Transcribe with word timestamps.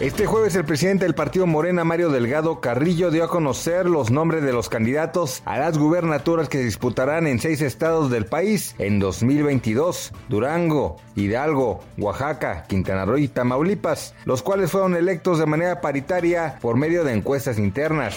Este 0.00 0.26
jueves 0.26 0.56
el 0.56 0.64
presidente 0.64 1.04
del 1.04 1.14
partido 1.14 1.46
Morena, 1.46 1.84
Mario 1.84 2.10
Delgado 2.10 2.60
Carrillo, 2.60 3.12
dio 3.12 3.22
a 3.22 3.28
conocer 3.28 3.86
los 3.86 4.10
nombres 4.10 4.42
de 4.42 4.52
los 4.52 4.68
candidatos 4.68 5.40
a 5.44 5.56
las 5.56 5.78
gubernaturas 5.78 6.48
que 6.48 6.58
se 6.58 6.64
disputarán 6.64 7.28
en 7.28 7.38
seis 7.38 7.62
estados 7.62 8.10
del 8.10 8.26
país 8.26 8.74
en 8.80 8.98
2022, 8.98 10.12
Durango, 10.28 10.96
Hidalgo, 11.14 11.84
Oaxaca, 11.96 12.64
Quintana 12.66 13.04
Roo 13.04 13.18
y 13.18 13.28
Tamaulipas, 13.28 14.16
los 14.24 14.42
cuales 14.42 14.72
fueron 14.72 14.96
electos 14.96 15.38
de 15.38 15.46
manera 15.46 15.80
paritaria 15.80 16.58
por 16.60 16.76
medio 16.76 17.04
de 17.04 17.12
encuestas 17.12 17.60
internas. 17.60 18.16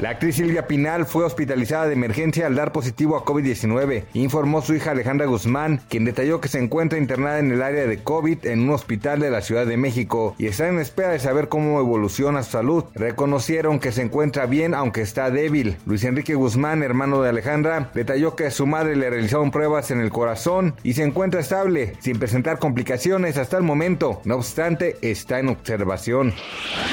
La 0.00 0.10
actriz 0.10 0.36
Silvia 0.36 0.66
Pinal 0.66 1.06
fue 1.06 1.24
hospitalizada 1.24 1.86
de 1.86 1.92
emergencia 1.92 2.46
al 2.46 2.56
dar 2.56 2.72
positivo 2.72 3.16
a 3.16 3.24
COVID-19, 3.24 4.06
informó 4.14 4.60
su 4.60 4.74
hija 4.74 4.90
Alejandra 4.90 5.26
Guzmán, 5.26 5.82
quien 5.88 6.04
detalló 6.04 6.40
que 6.40 6.48
se 6.48 6.58
encuentra 6.58 6.98
internada 6.98 7.38
en 7.38 7.52
el 7.52 7.62
área 7.62 7.86
de 7.86 8.02
COVID 8.02 8.46
en 8.46 8.60
un 8.60 8.70
hospital 8.70 9.20
de 9.20 9.30
la 9.30 9.42
Ciudad 9.42 9.66
de 9.66 9.76
México 9.76 10.34
y 10.36 10.46
está 10.46 10.66
en 10.66 10.79
espera 10.82 11.10
de 11.10 11.18
saber 11.18 11.48
cómo 11.48 11.80
evoluciona 11.80 12.42
su 12.42 12.52
salud. 12.52 12.84
Reconocieron 12.94 13.80
que 13.80 13.92
se 13.92 14.02
encuentra 14.02 14.46
bien 14.46 14.74
aunque 14.74 15.02
está 15.02 15.30
débil. 15.30 15.76
Luis 15.86 16.04
Enrique 16.04 16.34
Guzmán, 16.34 16.82
hermano 16.82 17.22
de 17.22 17.28
Alejandra, 17.28 17.90
detalló 17.94 18.36
que 18.36 18.50
su 18.50 18.66
madre 18.66 18.96
le 18.96 19.10
realizaron 19.10 19.50
pruebas 19.50 19.90
en 19.90 20.00
el 20.00 20.10
corazón 20.10 20.74
y 20.82 20.94
se 20.94 21.02
encuentra 21.02 21.40
estable, 21.40 21.94
sin 22.00 22.18
presentar 22.18 22.58
complicaciones 22.58 23.36
hasta 23.36 23.56
el 23.56 23.62
momento. 23.62 24.20
No 24.24 24.36
obstante, 24.36 24.96
está 25.02 25.38
en 25.38 25.48
observación. 25.48 26.32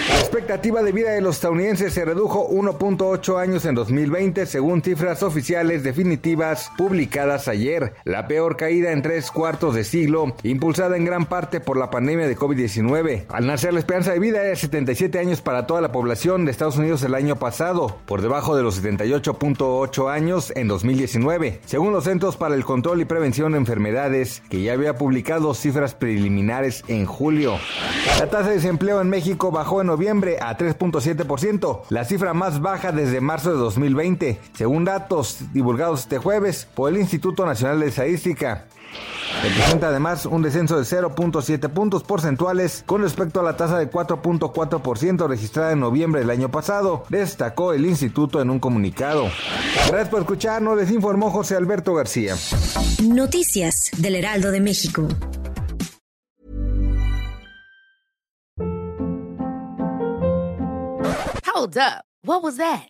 La 0.10 0.20
expectativa 0.20 0.84
de 0.84 0.92
vida 0.92 1.12
de 1.12 1.22
los 1.22 1.36
estadounidenses 1.36 1.94
se 1.94 2.06
redujo 2.06 2.50
1.8 2.50 3.40
años 3.40 3.66
en 3.66 3.76
2020 3.76 4.46
según 4.46 4.82
cifras 4.82 5.24
oficiales 5.24 5.84
definitivas 5.84 6.72
publicadas 6.78 7.48
ayer. 7.48 7.94
La 8.04 8.28
peor 8.28 8.58
caída 8.58 8.92
en 8.92 9.02
tres 9.02 9.32
cuartos 9.32 9.76
de 9.76 9.84
siglo, 9.84 10.36
impulsada 10.44 10.98
en 10.98 11.06
gran 11.06 11.26
parte 11.26 11.60
por 11.60 11.78
la 11.78 11.90
pandemia 11.90 12.28
de 12.28 12.38
COVID-19. 12.38 13.26
Al 13.30 13.48
nacer 13.48 13.74
la 13.78 13.82
esperanza 13.82 14.12
de 14.12 14.18
vida 14.18 14.44
era 14.44 14.56
77 14.56 15.20
años 15.20 15.42
para 15.42 15.68
toda 15.68 15.82
la 15.82 15.92
población 15.92 16.46
de 16.46 16.52
Estados 16.52 16.78
Unidos 16.78 17.04
el 17.04 17.14
año 17.14 17.36
pasado, 17.36 18.00
por 18.08 18.24
debajo 18.24 18.56
de 18.56 18.64
los 18.64 18.84
78.8 18.84 20.12
años 20.12 20.52
en 20.56 20.68
2019, 20.68 21.62
según 21.64 21.94
los 21.94 22.06
Centros 22.06 22.38
para 22.38 22.56
el 22.56 22.66
Control 22.66 23.02
y 23.02 23.06
Prevención 23.06 23.52
de 23.52 23.60
Enfermedades, 23.60 24.42
que 24.50 24.64
ya 24.64 24.74
había 24.74 24.96
publicado 24.96 25.54
cifras 25.54 25.94
preliminares 25.94 26.84
en 26.88 27.06
julio. 27.06 27.60
La 28.18 28.28
tasa 28.28 28.50
de 28.50 28.56
desempleo 28.56 29.00
en 29.00 29.12
México 29.12 29.52
bajó 29.52 29.82
en 29.82 29.88
noviembre 29.88 30.38
a 30.42 30.58
3.7%, 30.58 31.82
la 31.90 32.04
cifra 32.04 32.34
más 32.34 32.60
baja 32.60 32.92
desde 32.92 33.22
marzo 33.22 33.52
de 33.52 33.60
2020, 33.60 34.40
según 34.54 34.86
datos 34.86 35.54
divulgados 35.54 36.00
este 36.00 36.18
jueves 36.18 36.68
por 36.74 36.92
el 36.92 36.98
Instituto 36.98 37.46
Nacional 37.46 37.80
de 37.82 37.90
Estadística. 37.90 38.66
Representa 39.44 39.90
además 39.90 40.26
un 40.26 40.42
descenso 40.42 40.78
de 40.78 40.84
0.7 40.84 41.70
puntos 41.70 42.04
porcentuales 42.04 42.84
con 42.86 43.02
respecto 43.02 43.40
a 43.40 43.44
la 43.44 43.56
tasa 43.56 43.78
de 43.78 43.90
4.4% 43.90 45.28
registrada 45.28 45.72
en 45.72 45.80
noviembre 45.80 46.22
del 46.22 46.30
año 46.30 46.50
pasado, 46.50 47.04
destacó 47.10 47.74
el 47.74 47.86
instituto 47.86 48.42
en 48.42 48.50
un 48.50 48.60
comunicado. 48.60 49.30
Gracias 49.88 50.10
por 50.10 50.22
escucharnos, 50.22 50.78
les 50.78 50.92
informó 50.92 51.30
José 51.30 51.56
Alberto 51.56 51.94
García. 51.94 52.36
Noticias 53.04 53.92
del 53.98 54.16
Heraldo 54.16 54.52
de 54.52 54.62
México. 54.62 55.08
Hold 61.58 61.78
up. 61.78 62.06
What 62.24 62.44
was 62.44 62.58
that? 62.58 62.90